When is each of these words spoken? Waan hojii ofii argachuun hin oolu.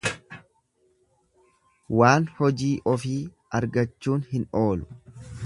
Waan 1.99 2.25
hojii 2.39 2.73
ofii 2.95 3.21
argachuun 3.61 4.27
hin 4.33 4.49
oolu. 4.65 4.99